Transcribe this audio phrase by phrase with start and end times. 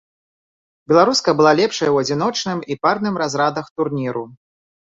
[0.91, 4.29] Беларуска была лепшай у адзіночным і парным разрадах турніру.